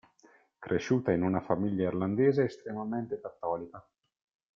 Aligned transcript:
Cresciuta 0.57 1.11
in 1.11 1.21
una 1.21 1.41
famiglia 1.41 1.85
irlandese 1.85 2.45
estremamente 2.45 3.21
cattolica. 3.21 3.87